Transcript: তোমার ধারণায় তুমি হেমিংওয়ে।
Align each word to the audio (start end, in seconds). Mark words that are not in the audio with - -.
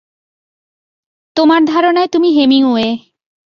তোমার 1.35 1.61
ধারণায় 1.65 2.09
তুমি 2.13 2.29
হেমিংওয়ে। 2.31 2.87